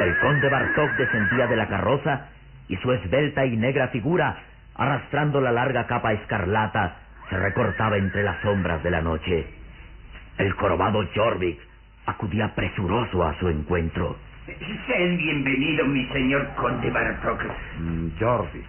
El 0.00 0.18
conde 0.18 0.48
Bartok 0.48 0.96
descendía 0.96 1.46
de 1.46 1.56
la 1.56 1.68
carroza 1.68 2.28
y 2.68 2.76
su 2.76 2.92
esbelta 2.92 3.44
y 3.44 3.56
negra 3.56 3.88
figura, 3.88 4.36
arrastrando 4.76 5.40
la 5.40 5.52
larga 5.52 5.86
capa 5.86 6.12
escarlata, 6.12 6.96
se 7.28 7.36
recortaba 7.36 7.96
entre 7.96 8.22
las 8.22 8.40
sombras 8.40 8.82
de 8.82 8.90
la 8.90 9.00
noche. 9.00 9.46
El 10.38 10.52
jorobado 10.52 11.04
Jorvik 11.14 11.58
acudía 12.06 12.54
presuroso 12.54 13.24
a 13.24 13.34
su 13.38 13.48
encuentro. 13.48 14.16
Sed 14.46 15.16
bienvenido, 15.16 15.86
mi 15.86 16.06
señor 16.08 16.48
conde 16.54 16.90
Bartok. 16.90 17.42
Mm, 17.78 18.08
Jorvik, 18.20 18.66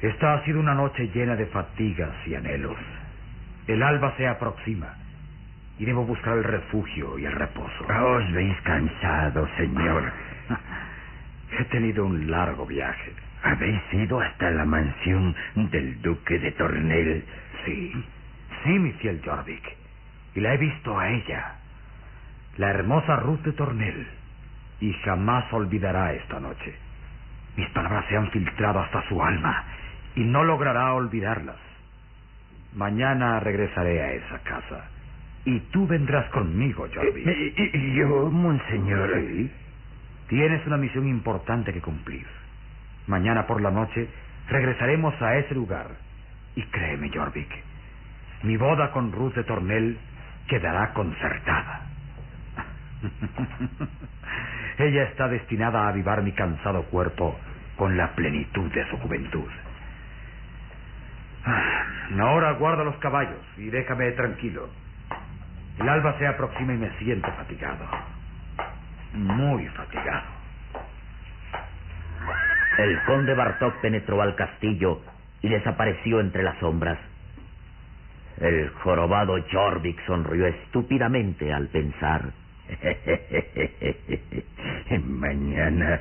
esta 0.00 0.34
ha 0.34 0.44
sido 0.44 0.60
una 0.60 0.74
noche 0.74 1.10
llena 1.14 1.36
de 1.36 1.46
fatigas 1.46 2.14
y 2.26 2.34
anhelos. 2.34 2.78
El 3.66 3.82
alba 3.82 4.14
se 4.16 4.26
aproxima 4.26 4.94
y 5.78 5.84
debo 5.84 6.04
buscar 6.04 6.36
el 6.36 6.44
refugio 6.44 7.18
y 7.18 7.24
el 7.24 7.32
reposo. 7.32 7.86
Os 7.86 8.32
veis 8.32 8.60
cansado, 8.62 9.48
señor. 9.56 10.12
He 11.58 11.64
tenido 11.66 12.04
un 12.04 12.30
largo 12.30 12.66
viaje. 12.66 13.12
¿Habéis 13.42 13.80
ido 13.92 14.20
hasta 14.20 14.50
la 14.50 14.64
mansión 14.64 15.34
del 15.54 16.02
duque 16.02 16.38
de 16.38 16.52
Tornel? 16.52 17.24
Sí, 17.64 17.92
sí, 18.64 18.70
mi 18.70 18.92
fiel 18.94 19.22
Jorvik. 19.24 19.64
Y 20.34 20.40
la 20.40 20.54
he 20.54 20.58
visto 20.58 20.98
a 20.98 21.08
ella, 21.08 21.54
la 22.56 22.70
hermosa 22.70 23.16
Ruth 23.16 23.40
de 23.40 23.52
Tornel. 23.52 24.06
Y 24.80 24.92
jamás 25.04 25.52
olvidará 25.52 26.12
esta 26.12 26.40
noche. 26.40 26.74
Mis 27.56 27.68
palabras 27.70 28.04
se 28.08 28.16
han 28.16 28.30
filtrado 28.30 28.80
hasta 28.80 29.02
su 29.08 29.22
alma 29.22 29.64
y 30.14 30.24
no 30.24 30.44
logrará 30.44 30.92
olvidarlas. 30.94 31.56
Mañana 32.74 33.40
regresaré 33.40 34.02
a 34.02 34.12
esa 34.12 34.38
casa. 34.40 34.84
Y 35.48 35.60
tú 35.72 35.86
vendrás 35.86 36.28
conmigo, 36.28 36.86
Jorvik. 36.94 37.26
¿Y, 37.26 37.70
y 37.72 37.94
yo, 37.94 38.30
monseñor? 38.30 39.10
Sí. 39.14 39.50
Tienes 40.28 40.66
una 40.66 40.76
misión 40.76 41.08
importante 41.08 41.72
que 41.72 41.80
cumplir. 41.80 42.26
Mañana 43.06 43.46
por 43.46 43.62
la 43.62 43.70
noche 43.70 44.08
regresaremos 44.50 45.14
a 45.22 45.38
ese 45.38 45.54
lugar. 45.54 45.86
Y 46.54 46.62
créeme, 46.64 47.08
Jorvik, 47.08 47.48
mi 48.42 48.58
boda 48.58 48.92
con 48.92 49.10
Ruth 49.10 49.36
de 49.36 49.44
Tornel 49.44 49.96
quedará 50.48 50.92
concertada. 50.92 51.86
Ella 54.78 55.04
está 55.04 55.28
destinada 55.28 55.86
a 55.86 55.88
avivar 55.88 56.22
mi 56.22 56.32
cansado 56.32 56.82
cuerpo 56.90 57.38
con 57.76 57.96
la 57.96 58.14
plenitud 58.14 58.70
de 58.70 58.86
su 58.90 58.98
juventud. 58.98 59.48
Ahora 62.20 62.52
guarda 62.52 62.84
los 62.84 62.98
caballos 62.98 63.40
y 63.56 63.70
déjame 63.70 64.12
tranquilo. 64.12 64.68
El 65.78 65.88
alba 65.88 66.18
se 66.18 66.26
aproxima 66.26 66.74
y 66.74 66.78
me 66.78 66.90
siento 66.98 67.30
fatigado. 67.32 67.86
muy 69.12 69.66
fatigado. 69.68 70.26
El 72.78 73.02
conde 73.04 73.34
Bartok 73.34 73.80
penetró 73.80 74.20
al 74.22 74.34
castillo 74.36 75.00
y 75.42 75.48
desapareció 75.48 76.20
entre 76.20 76.42
las 76.42 76.58
sombras. 76.58 76.98
El 78.40 78.70
jorobado 78.70 79.36
Jorvik 79.50 80.00
sonrió 80.06 80.46
estúpidamente 80.46 81.52
al 81.52 81.66
pensar. 81.68 82.30
mañana, 85.04 86.00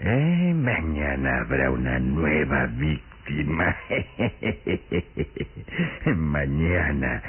eh, 0.00 0.52
mañana 0.54 1.40
habrá 1.42 1.70
una 1.70 1.98
nueva 2.00 2.66
víctima. 2.66 3.76
mañana, 6.16 7.22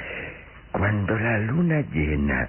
cuando 0.86 1.18
la 1.18 1.38
luna 1.38 1.80
llena 1.92 2.48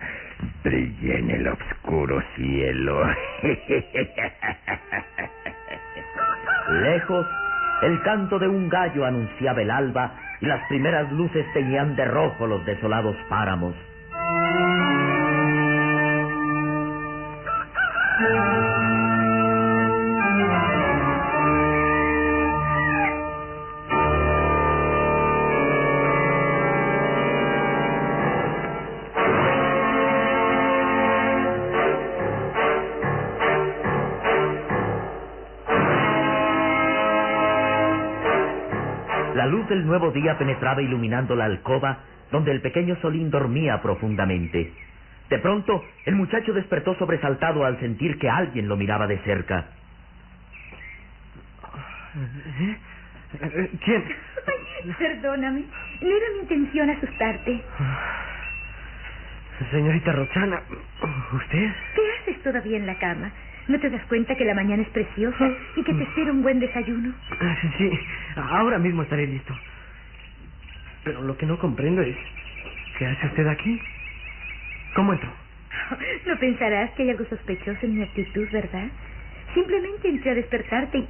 brille 0.63 1.17
en 1.17 1.31
el 1.31 1.47
oscuro 1.47 2.21
cielo. 2.35 3.03
Lejos, 6.83 7.25
el 7.81 7.99
canto 8.03 8.37
de 8.37 8.47
un 8.47 8.69
gallo 8.69 9.05
anunciaba 9.05 9.59
el 9.59 9.71
alba 9.71 10.11
y 10.39 10.45
las 10.45 10.63
primeras 10.67 11.11
luces 11.13 11.51
teñían 11.51 11.95
de 11.95 12.05
rojo 12.05 12.45
los 12.45 12.63
desolados 12.63 13.15
páramos. 13.27 13.73
Luz 39.67 39.69
del 39.69 39.85
nuevo 39.85 40.11
día 40.11 40.37
penetraba 40.37 40.81
iluminando 40.81 41.35
la 41.35 41.45
alcoba 41.45 41.99
donde 42.31 42.51
el 42.51 42.61
pequeño 42.61 42.95
Solín 43.01 43.29
dormía 43.29 43.81
profundamente. 43.81 44.73
De 45.29 45.39
pronto, 45.39 45.83
el 46.05 46.15
muchacho 46.15 46.53
despertó 46.53 46.95
sobresaltado 46.95 47.65
al 47.65 47.79
sentir 47.79 48.17
que 48.17 48.29
alguien 48.29 48.67
lo 48.67 48.77
miraba 48.77 49.07
de 49.07 49.17
cerca. 49.19 49.65
¿Quién? 53.83 54.03
Ay, 54.47 54.93
perdóname. 54.97 55.63
No 56.01 56.07
era 56.07 56.25
mi 56.35 56.39
intención 56.41 56.89
asustarte. 56.89 57.61
Señorita 59.71 60.11
Roxana, 60.13 60.61
¿usted? 61.33 61.71
¿Qué 61.95 62.01
haces 62.21 62.43
todavía 62.43 62.77
en 62.77 62.85
la 62.85 62.95
cama? 62.99 63.31
¿No 63.67 63.79
te 63.79 63.89
das 63.89 64.05
cuenta 64.07 64.35
que 64.35 64.45
la 64.45 64.55
mañana 64.55 64.83
es 64.83 64.89
preciosa 64.89 65.49
y 65.75 65.83
que 65.83 65.93
te 65.93 66.03
espera 66.03 66.31
un 66.31 66.41
buen 66.41 66.59
desayuno? 66.59 67.13
Sí, 67.77 67.91
ahora 68.35 68.79
mismo 68.79 69.03
estaré 69.03 69.27
listo. 69.27 69.55
Pero 71.03 71.21
lo 71.23 71.37
que 71.37 71.45
no 71.45 71.57
comprendo 71.59 72.01
es, 72.01 72.17
¿qué 72.97 73.05
hace 73.05 73.27
usted 73.27 73.47
aquí? 73.47 73.79
¿Cómo 74.95 75.13
entró? 75.13 75.31
No 76.27 76.39
pensarás 76.39 76.91
que 76.93 77.03
hay 77.03 77.11
algo 77.11 77.25
sospechoso 77.25 77.79
en 77.83 77.97
mi 77.97 78.03
actitud, 78.03 78.47
¿verdad? 78.51 78.87
Simplemente 79.53 80.09
entré 80.09 80.31
a 80.31 80.35
despertarte 80.35 80.97
y... 80.99 81.09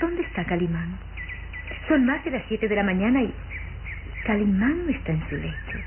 ¿Dónde 0.00 0.22
está 0.22 0.44
Calimán? 0.44 0.98
Son 1.88 2.04
más 2.06 2.24
de 2.24 2.30
las 2.32 2.44
siete 2.48 2.68
de 2.68 2.76
la 2.76 2.84
mañana 2.84 3.22
y... 3.22 3.34
Calimán 4.24 4.86
no 4.86 4.90
está 4.92 5.12
en 5.12 5.28
su 5.28 5.36
lecho. 5.36 5.78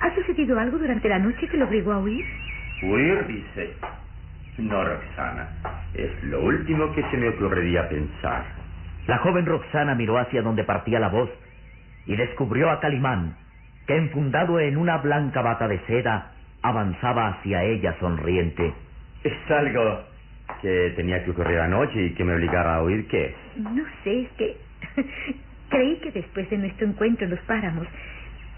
¿Ha 0.00 0.14
sucedido 0.14 0.58
algo 0.58 0.78
durante 0.78 1.08
la 1.08 1.18
noche 1.18 1.48
que 1.48 1.56
lo 1.56 1.66
obligó 1.66 1.92
a 1.92 2.00
huir? 2.00 2.24
Huir, 2.82 3.26
dice. 3.26 3.74
No, 4.58 4.84
Roxana. 4.84 5.48
Es 5.94 6.10
lo 6.24 6.40
último 6.42 6.92
que 6.92 7.02
se 7.10 7.16
me 7.16 7.28
ocurriría 7.28 7.88
pensar. 7.88 8.44
La 9.06 9.18
joven 9.18 9.46
Roxana 9.46 9.94
miró 9.94 10.18
hacia 10.18 10.42
donde 10.42 10.64
partía 10.64 11.00
la 11.00 11.08
voz 11.08 11.30
y 12.06 12.16
descubrió 12.16 12.70
a 12.70 12.80
Calimán, 12.80 13.36
que 13.86 13.96
enfundado 13.96 14.60
en 14.60 14.76
una 14.76 14.98
blanca 14.98 15.42
bata 15.42 15.66
de 15.66 15.78
seda, 15.86 16.32
avanzaba 16.62 17.28
hacia 17.28 17.64
ella 17.64 17.96
sonriente. 18.00 18.72
Es 19.24 19.50
algo 19.50 20.04
que 20.62 20.92
tenía 20.96 21.24
que 21.24 21.30
ocurrir 21.30 21.58
anoche 21.58 22.06
y 22.06 22.14
que 22.14 22.24
me 22.24 22.34
obligara 22.34 22.76
a 22.76 22.82
oír 22.82 23.06
qué. 23.08 23.34
No 23.56 23.84
sé, 24.04 24.22
es 24.22 24.30
que... 24.32 24.56
Creí 25.68 25.96
que 25.96 26.10
después 26.12 26.48
de 26.48 26.56
nuestro 26.56 26.86
encuentro 26.86 27.24
en 27.26 27.30
los 27.30 27.40
páramos, 27.40 27.86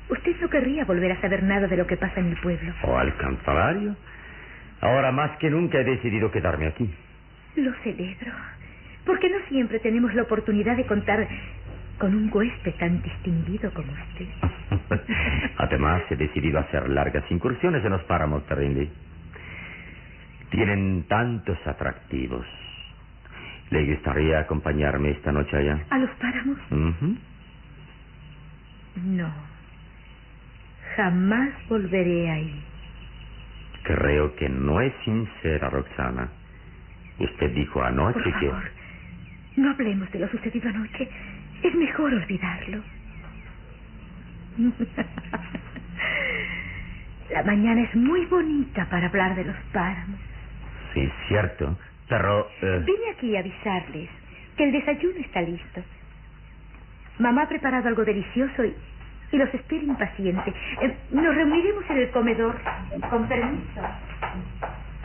usted 0.08 0.36
no 0.40 0.48
querría 0.48 0.84
volver 0.84 1.10
a 1.10 1.20
saber 1.20 1.42
nada 1.42 1.66
de 1.66 1.76
lo 1.76 1.86
que 1.86 1.96
pasa 1.96 2.20
en 2.20 2.26
el 2.26 2.36
pueblo. 2.36 2.72
O 2.84 2.96
al 2.96 3.12
contrario. 3.16 3.96
Ahora 4.80 5.12
más 5.12 5.36
que 5.38 5.50
nunca 5.50 5.78
he 5.78 5.84
decidido 5.84 6.30
quedarme 6.30 6.66
aquí. 6.66 6.90
Lo 7.56 7.72
celebro. 7.82 8.32
Porque 9.04 9.28
no 9.28 9.38
siempre 9.48 9.78
tenemos 9.80 10.14
la 10.14 10.22
oportunidad 10.22 10.76
de 10.76 10.86
contar 10.86 11.26
con 11.98 12.14
un 12.14 12.30
huésped 12.32 12.74
tan 12.76 13.02
distinguido 13.02 13.72
como 13.74 13.92
usted. 13.92 14.26
Además, 15.58 16.02
he 16.10 16.16
decidido 16.16 16.58
hacer 16.58 16.88
largas 16.88 17.30
incursiones 17.30 17.84
en 17.84 17.90
los 17.90 18.02
páramos 18.04 18.42
de. 18.48 18.88
Tienen 20.50 21.04
tantos 21.08 21.58
atractivos. 21.66 22.46
¿Le 23.70 23.84
gustaría 23.86 24.40
acompañarme 24.40 25.10
esta 25.10 25.30
noche 25.30 25.56
allá? 25.56 25.78
¿A 25.90 25.98
los 25.98 26.10
páramos? 26.12 26.58
No. 28.96 29.30
Jamás 30.96 31.50
volveré 31.68 32.30
ahí. 32.30 32.64
Creo 33.82 34.34
que 34.36 34.48
no 34.48 34.80
es 34.80 34.92
sincera, 35.04 35.68
Roxana. 35.70 36.38
Usted 37.18 37.50
dijo 37.54 37.82
anoche 37.82 38.14
Por 38.14 38.24
que... 38.40 38.48
favor, 38.48 38.72
no 39.56 39.70
hablemos 39.72 40.10
de 40.12 40.18
lo 40.20 40.28
sucedido 40.30 40.68
anoche. 40.70 41.08
Es 41.62 41.74
mejor 41.74 42.14
olvidarlo. 42.14 42.84
La 47.30 47.44
mañana 47.44 47.82
es 47.82 47.96
muy 47.96 48.26
bonita 48.26 48.88
para 48.90 49.08
hablar 49.08 49.36
de 49.36 49.46
los 49.46 49.56
páramos. 49.72 50.20
Sí, 50.94 51.10
cierto. 51.28 51.78
Pero... 52.08 52.52
eh, 52.62 52.86
Vine 52.86 53.10
aquí 53.12 53.36
a 53.36 53.40
avisarles 53.40 54.10
que 54.56 54.64
el 54.64 54.72
desayuno 54.72 55.18
está 55.20 55.42
listo. 55.42 55.84
Mamá 57.18 57.42
ha 57.44 57.48
preparado 57.48 57.88
algo 57.88 58.04
delicioso 58.04 58.64
y, 58.64 58.76
y 59.32 59.36
los 59.36 59.52
espero 59.54 59.84
impaciente. 59.84 60.52
Eh, 60.82 60.96
nos 61.10 61.34
reuniremos 61.34 61.84
en 61.90 61.98
el 61.98 62.10
comedor. 62.10 62.56
Con 63.10 63.28
permiso. 63.28 63.80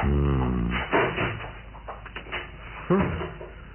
mm, 0.03 0.69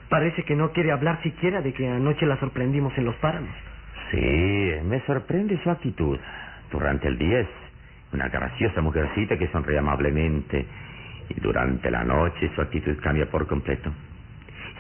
Parece 0.09 0.43
que 0.45 0.57
no 0.57 0.73
quiere 0.73 0.91
hablar 0.93 1.23
siquiera 1.23 1.63
de 1.63 1.73
que 1.73 1.89
anoche 1.89 2.27
la 2.27 2.37
sorprendimos 2.39 2.97
en 2.99 3.05
los 3.05 3.15
páramos. 3.17 3.51
Sí, 4.11 4.73
me 4.85 5.01
sorprende 5.07 5.59
su 5.63 5.71
actitud. 5.71 6.19
Durante 6.73 7.07
el 7.09 7.17
día 7.19 7.41
es 7.41 7.49
una 8.13 8.29
graciosa 8.29 8.81
mujercita 8.83 9.39
que 9.39 9.49
sonríe 9.49 9.79
amablemente. 9.79 10.67
Y 11.29 11.41
durante 11.41 11.91
la 11.93 12.03
noche 12.03 12.51
su 12.57 12.61
actitud 12.61 12.97
cambia 13.01 13.31
por 13.31 13.47
completo. 13.47 13.93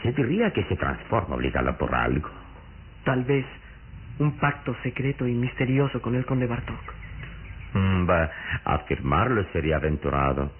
Se 0.02 0.12
diría 0.12 0.52
que 0.52 0.64
se 0.64 0.76
transforma 0.76 1.36
obligada 1.36 1.78
por 1.78 1.94
algo. 1.94 2.28
Tal 3.04 3.22
vez 3.24 3.46
un 4.20 4.38
pacto 4.38 4.76
secreto 4.82 5.26
y 5.26 5.32
misterioso 5.34 6.00
con 6.00 6.14
el 6.14 6.24
conde 6.24 6.46
Bartok. 6.46 6.94
Mm, 7.72 8.08
va, 8.08 8.30
afirmarlo 8.64 9.44
sería 9.52 9.76
aventurado. 9.76 10.52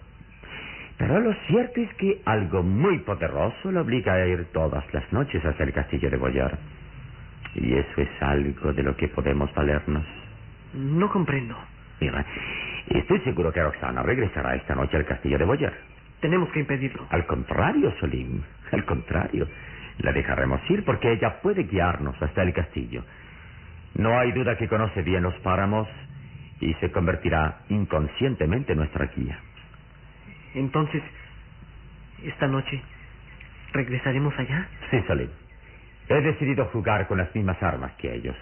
Pero 0.98 1.20
lo 1.20 1.32
cierto 1.46 1.80
es 1.80 1.92
que 1.94 2.20
algo 2.26 2.62
muy 2.62 2.98
poderoso 3.00 3.72
le 3.72 3.80
obliga 3.80 4.14
a 4.14 4.26
ir 4.26 4.46
todas 4.52 4.84
las 4.92 5.10
noches 5.12 5.44
hacia 5.44 5.64
el 5.64 5.72
castillo 5.72 6.10
de 6.10 6.16
Boyar. 6.16 6.58
Y 7.54 7.74
eso 7.74 8.00
es 8.00 8.10
algo 8.20 8.72
de 8.72 8.82
lo 8.82 8.96
que 8.96 9.08
podemos 9.08 9.52
valernos. 9.54 10.04
No 10.74 11.10
comprendo. 11.10 11.56
Mira, 12.00 12.24
estoy 12.88 13.20
seguro 13.20 13.52
que 13.52 13.62
Roxana 13.62 14.02
regresará 14.02 14.54
esta 14.54 14.74
noche 14.74 14.96
al 14.96 15.06
castillo 15.06 15.38
de 15.38 15.44
Boyer. 15.44 15.72
Tenemos 16.20 16.50
que 16.50 16.60
impedirlo. 16.60 17.06
Al 17.10 17.26
contrario, 17.26 17.92
Solim, 17.98 18.42
al 18.72 18.84
contrario. 18.84 19.48
La 19.98 20.12
dejaremos 20.12 20.60
ir 20.70 20.84
porque 20.84 21.12
ella 21.12 21.40
puede 21.42 21.64
guiarnos 21.64 22.20
hasta 22.22 22.42
el 22.42 22.52
castillo. 22.52 23.04
No 23.94 24.18
hay 24.18 24.32
duda 24.32 24.56
que 24.56 24.68
conoce 24.68 25.02
bien 25.02 25.22
los 25.22 25.34
páramos 25.40 25.88
y 26.60 26.74
se 26.74 26.90
convertirá 26.90 27.60
inconscientemente 27.68 28.72
en 28.72 28.78
nuestra 28.78 29.06
guía. 29.06 29.38
Entonces, 30.54 31.02
esta 32.24 32.46
noche, 32.46 32.82
¿regresaremos 33.72 34.38
allá? 34.38 34.68
Sí, 34.90 35.00
Solim. 35.06 35.30
He 36.08 36.20
decidido 36.20 36.64
jugar 36.66 37.06
con 37.06 37.18
las 37.18 37.34
mismas 37.34 37.62
armas 37.62 37.92
que 37.92 38.12
ellos. 38.14 38.36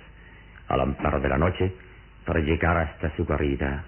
Al 0.69 0.81
amparo 0.81 1.21
de 1.21 1.29
la 1.29 1.39
noche, 1.39 1.73
para 2.25 2.41
llegar 2.41 2.77
hasta 2.77 3.15
su 3.17 3.25
guarida. 3.25 3.85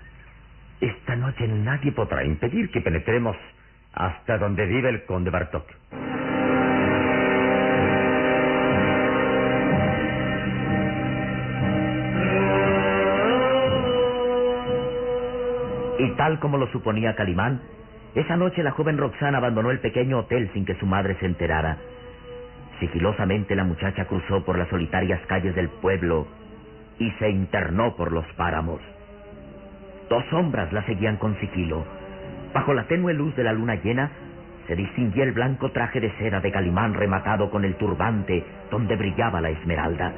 Esta 0.80 1.16
noche 1.16 1.46
nadie 1.48 1.92
podrá 1.92 2.24
impedir 2.24 2.70
que 2.70 2.80
penetremos 2.80 3.36
hasta 3.92 4.38
donde 4.38 4.66
vive 4.66 4.88
el 4.88 5.04
conde 5.04 5.30
Bartok. 5.30 5.66
Y 16.00 16.08
tal 16.12 16.40
como 16.40 16.56
lo 16.56 16.66
suponía 16.68 17.14
Calimán, 17.14 17.60
esa 18.14 18.34
noche 18.34 18.62
la 18.62 18.70
joven 18.70 18.96
Roxana 18.96 19.36
abandonó 19.36 19.70
el 19.70 19.80
pequeño 19.80 20.20
hotel 20.20 20.48
sin 20.54 20.64
que 20.64 20.74
su 20.76 20.86
madre 20.86 21.14
se 21.20 21.26
enterara. 21.26 21.76
Sigilosamente 22.78 23.54
la 23.54 23.64
muchacha 23.64 24.06
cruzó 24.06 24.42
por 24.42 24.56
las 24.56 24.68
solitarias 24.68 25.20
calles 25.26 25.54
del 25.54 25.68
pueblo 25.68 26.26
y 26.98 27.10
se 27.18 27.28
internó 27.28 27.96
por 27.96 28.12
los 28.12 28.24
páramos. 28.32 28.80
Dos 30.08 30.24
sombras 30.30 30.72
la 30.72 30.86
seguían 30.86 31.18
con 31.18 31.38
sigilo. 31.38 31.84
Bajo 32.54 32.72
la 32.72 32.84
tenue 32.84 33.12
luz 33.12 33.36
de 33.36 33.44
la 33.44 33.52
luna 33.52 33.74
llena 33.74 34.10
se 34.68 34.76
distinguía 34.76 35.24
el 35.24 35.32
blanco 35.32 35.70
traje 35.70 36.00
de 36.00 36.12
seda 36.16 36.40
de 36.40 36.50
Calimán 36.50 36.94
rematado 36.94 37.50
con 37.50 37.66
el 37.66 37.74
turbante 37.74 38.42
donde 38.70 38.96
brillaba 38.96 39.42
la 39.42 39.50
esmeralda. 39.50 40.14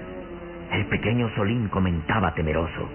El 0.70 0.86
pequeño 0.86 1.28
Solín 1.34 1.66
comentaba 1.68 2.34
temeroso. 2.34 2.88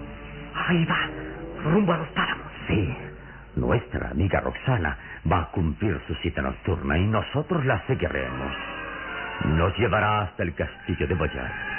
Ahí 0.54 0.86
va, 0.86 1.70
rumbo 1.70 1.92
a 1.92 1.98
los 1.98 2.08
páramos. 2.08 2.37
Sí, 2.68 2.88
nuestra 3.56 4.10
amiga 4.10 4.40
Roxana 4.42 4.98
va 5.32 5.42
a 5.42 5.52
cumplir 5.52 6.00
su 6.08 6.14
cita 6.16 6.42
nocturna 6.42 6.98
y 6.98 7.06
nosotros 7.08 7.64
la 7.66 7.86
seguiremos. 7.88 8.52
Nos 9.46 9.76
llevará 9.78 10.22
hasta 10.22 10.44
el 10.44 10.54
castillo 10.54 11.08
de 11.08 11.14
Boyar. 11.14 11.77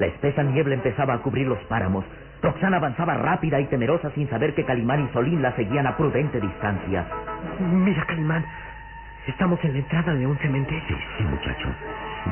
La 0.00 0.06
espesa 0.06 0.42
niebla 0.42 0.74
empezaba 0.74 1.12
a 1.12 1.18
cubrir 1.18 1.46
los 1.46 1.62
páramos. 1.64 2.06
Roxana 2.42 2.78
avanzaba 2.78 3.18
rápida 3.18 3.60
y 3.60 3.66
temerosa 3.66 4.10
sin 4.12 4.30
saber 4.30 4.54
que 4.54 4.64
Calimán 4.64 5.04
y 5.04 5.12
Solín 5.12 5.42
la 5.42 5.54
seguían 5.54 5.86
a 5.86 5.94
prudente 5.94 6.40
distancia. 6.40 7.06
Mira, 7.60 8.06
Calimán, 8.06 8.42
estamos 9.26 9.62
en 9.62 9.74
la 9.74 9.78
entrada 9.80 10.14
de 10.14 10.26
un 10.26 10.38
cementerio. 10.38 10.82
Sí, 10.88 10.96
sí, 11.18 11.24
muchacho. 11.24 11.68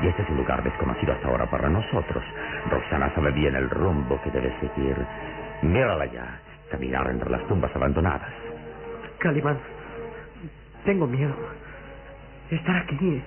Y 0.02 0.06
este 0.06 0.22
es 0.22 0.30
un 0.30 0.38
lugar 0.38 0.62
desconocido 0.62 1.12
hasta 1.12 1.28
ahora 1.28 1.44
para 1.44 1.68
nosotros. 1.68 2.24
Roxana 2.70 3.12
sabe 3.14 3.32
bien 3.32 3.54
el 3.54 3.68
rumbo 3.68 4.18
que 4.22 4.30
debe 4.30 4.50
seguir. 4.60 4.96
Mírala 5.60 6.06
ya, 6.06 6.40
caminar 6.70 7.06
entre 7.10 7.28
las 7.28 7.46
tumbas 7.48 7.74
abandonadas. 7.76 8.30
Calimán, 9.18 9.58
tengo 10.86 11.06
miedo. 11.06 11.34
Estar 12.50 12.76
aquí, 12.76 13.22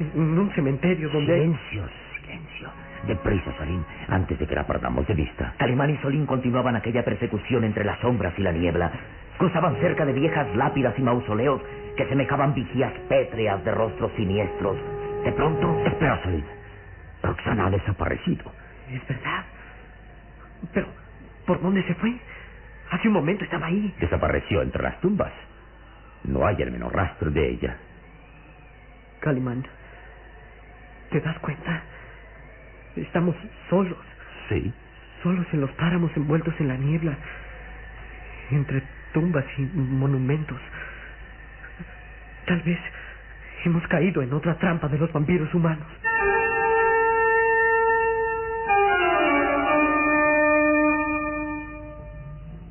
en 0.00 0.38
un 0.38 0.50
cementerio 0.54 1.10
donde... 1.10 1.34
Silencio, 1.34 1.84
silencio. 2.16 2.70
Deprisa, 3.06 3.52
Solín, 3.58 3.84
antes 4.08 4.38
de 4.38 4.46
que 4.46 4.54
la 4.54 4.66
perdamos 4.66 5.06
de 5.06 5.14
vista. 5.14 5.54
Calimán 5.58 5.90
y 5.90 5.96
Solín 5.98 6.26
continuaban 6.26 6.76
aquella 6.76 7.04
persecución 7.04 7.64
entre 7.64 7.84
las 7.84 7.98
sombras 8.00 8.32
y 8.38 8.42
la 8.42 8.52
niebla. 8.52 8.92
Cruzaban 9.38 9.76
cerca 9.80 10.04
de 10.04 10.12
viejas 10.12 10.54
lápidas 10.54 10.98
y 10.98 11.02
mausoleos 11.02 11.60
que 11.96 12.06
semejaban 12.08 12.54
vigías 12.54 12.92
pétreas 13.08 13.64
de 13.64 13.72
rostros 13.72 14.12
siniestros. 14.16 14.76
De 15.24 15.32
pronto... 15.32 15.82
Espera, 15.86 16.22
Solín. 16.22 16.44
Roxana 17.22 17.66
ha 17.66 17.70
desaparecido. 17.70 18.52
Es 18.90 19.06
verdad. 19.08 19.44
Pero, 20.72 20.86
¿por 21.46 21.60
dónde 21.60 21.82
se 21.84 21.94
fue? 21.94 22.14
Hace 22.90 23.08
un 23.08 23.14
momento 23.14 23.44
estaba 23.44 23.66
ahí. 23.66 23.94
Desapareció 24.00 24.62
entre 24.62 24.82
las 24.82 25.00
tumbas. 25.00 25.32
No 26.24 26.46
hay 26.46 26.56
el 26.60 26.70
menor 26.70 26.94
rastro 26.94 27.30
de 27.30 27.50
ella. 27.50 27.76
Calimán, 29.20 29.64
¿te 31.10 31.20
das 31.20 31.38
cuenta? 31.38 31.82
Estamos 32.96 33.34
solos. 33.70 33.98
Sí. 34.48 34.72
Solos 35.22 35.46
en 35.52 35.60
los 35.60 35.70
páramos 35.72 36.10
envueltos 36.16 36.54
en 36.60 36.68
la 36.68 36.76
niebla. 36.76 37.16
Entre 38.50 38.82
tumbas 39.12 39.44
y 39.56 39.62
monumentos. 39.62 40.58
Tal 42.46 42.60
vez 42.62 42.78
hemos 43.64 43.86
caído 43.88 44.22
en 44.22 44.32
otra 44.32 44.56
trampa 44.56 44.88
de 44.88 44.98
los 44.98 45.12
vampiros 45.12 45.52
humanos. 45.54 45.86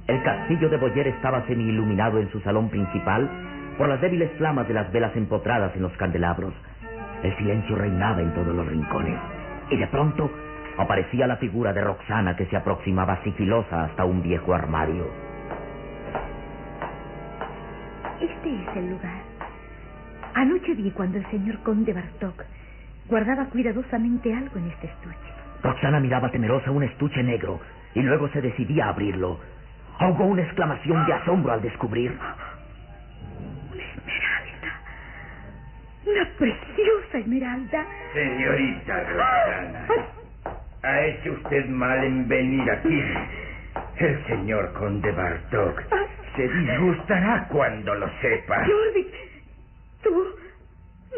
El 0.07 0.21
castillo 0.23 0.69
de 0.69 0.77
Boyer 0.77 1.07
estaba 1.07 1.47
semi-iluminado 1.47 2.19
en 2.19 2.29
su 2.31 2.41
salón 2.41 2.69
principal 2.69 3.29
por 3.77 3.87
las 3.87 4.01
débiles 4.01 4.29
flamas 4.37 4.67
de 4.67 4.73
las 4.73 4.91
velas 4.91 5.15
empotradas 5.15 5.75
en 5.75 5.83
los 5.83 5.93
candelabros. 5.93 6.53
El 7.23 7.35
silencio 7.37 7.75
reinaba 7.75 8.21
en 8.21 8.33
todos 8.33 8.53
los 8.53 8.67
rincones. 8.67 9.40
Y 9.71 9.77
de 9.77 9.87
pronto 9.87 10.29
aparecía 10.77 11.27
la 11.27 11.37
figura 11.37 11.71
de 11.73 11.81
Roxana 11.81 12.35
que 12.35 12.45
se 12.47 12.57
aproximaba 12.57 13.23
sigilosa 13.23 13.85
hasta 13.85 14.05
un 14.05 14.21
viejo 14.21 14.53
armario. 14.53 15.07
Este 18.19 18.63
es 18.63 18.77
el 18.77 18.91
lugar. 18.91 19.21
Anoche 20.33 20.73
vi 20.75 20.91
cuando 20.91 21.17
el 21.17 21.25
señor 21.31 21.59
conde 21.63 21.93
Bartok 21.93 22.43
guardaba 23.09 23.45
cuidadosamente 23.45 24.33
algo 24.33 24.57
en 24.57 24.67
este 24.67 24.87
estuche. 24.87 25.17
Roxana 25.63 25.99
miraba 25.99 26.29
temerosa 26.31 26.71
un 26.71 26.83
estuche 26.83 27.23
negro 27.23 27.59
y 27.95 28.01
luego 28.01 28.27
se 28.29 28.41
decidía 28.41 28.85
a 28.85 28.89
abrirlo. 28.89 29.39
Ahogó 29.99 30.25
una 30.25 30.41
exclamación 30.41 31.05
de 31.05 31.13
asombro 31.13 31.53
al 31.53 31.61
descubrir. 31.61 32.17
Una 36.05 36.25
preciosa 36.37 37.17
esmeralda. 37.19 37.85
Señorita 38.13 38.99
Roxana, 39.01 39.87
ha 40.83 41.01
hecho 41.05 41.31
usted 41.33 41.65
mal 41.67 42.03
en 42.03 42.27
venir 42.27 42.69
aquí. 42.71 43.03
El 43.99 44.25
señor 44.27 44.73
conde 44.73 45.11
Bartok 45.11 45.81
se 46.35 46.47
disgustará 46.47 47.47
cuando 47.51 47.93
lo 47.95 48.07
sepa. 48.21 48.65
Jorvik, 48.65 49.13
tú. 50.03 50.35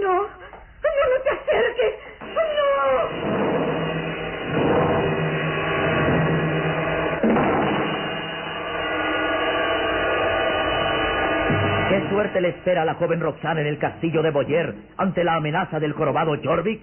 No. 0.02 0.16
No, 0.24 0.92
no 1.10 1.22
te 1.24 1.30
acerques. 1.30 1.94
No. 2.22 3.73
Suerte 12.14 12.42
le 12.42 12.50
espera 12.50 12.84
a 12.84 12.86
la 12.86 12.94
joven 12.94 13.20
Roxana 13.20 13.62
en 13.62 13.66
el 13.66 13.80
castillo 13.80 14.22
de 14.22 14.30
Boyer 14.30 14.76
ante 14.98 15.24
la 15.24 15.34
amenaza 15.34 15.80
del 15.80 15.94
jorobado 15.94 16.38
Jorvik? 16.44 16.80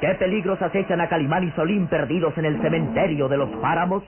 ¿Qué 0.00 0.08
peligros 0.18 0.60
acechan 0.60 1.00
a 1.00 1.08
Calimán 1.08 1.44
y 1.44 1.52
Solín 1.52 1.86
perdidos 1.86 2.36
en 2.36 2.46
el 2.46 2.60
cementerio 2.60 3.28
de 3.28 3.36
los 3.36 3.48
páramos? 3.60 4.02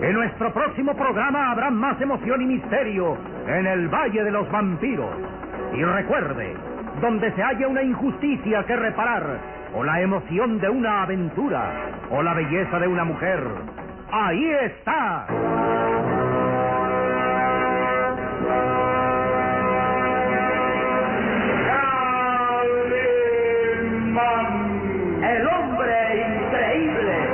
En 0.00 0.12
nuestro 0.14 0.52
próximo 0.52 0.96
programa 0.96 1.52
habrá 1.52 1.70
más 1.70 2.00
emoción 2.00 2.42
y 2.42 2.46
misterio 2.46 3.16
en 3.46 3.66
el 3.68 3.88
Valle 3.88 4.24
de 4.24 4.32
los 4.32 4.50
Vampiros. 4.50 5.33
Y 5.74 5.82
recuerde, 5.82 6.54
donde 7.00 7.32
se 7.32 7.42
haya 7.42 7.66
una 7.66 7.82
injusticia 7.82 8.64
que 8.64 8.76
reparar, 8.76 9.40
o 9.74 9.82
la 9.82 10.00
emoción 10.00 10.60
de 10.60 10.68
una 10.68 11.02
aventura, 11.02 11.72
o 12.10 12.22
la 12.22 12.32
belleza 12.32 12.78
de 12.78 12.86
una 12.86 13.02
mujer, 13.04 13.40
ahí 14.12 14.50
está. 14.52 15.26
El 25.22 25.46
hombre 25.48 26.36
increíble. 26.38 27.28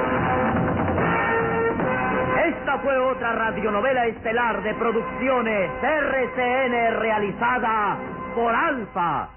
Esta 2.46 2.79
fue 2.79 2.96
otra 2.96 3.33
radionovela 3.33 4.07
estelar 4.07 4.62
de 4.62 4.74
producciones 4.76 5.70
RCN 5.83 7.00
realizada 7.00 7.98
por 8.34 8.54
Alfa. 8.54 9.28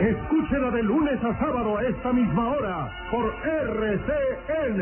Escúchela 0.00 0.70
de 0.70 0.82
lunes 0.82 1.22
a 1.24 1.38
sábado 1.38 1.76
a 1.76 1.84
esta 1.84 2.12
misma 2.12 2.50
hora 2.50 2.90
por 3.10 3.34
RCN. 3.44 4.80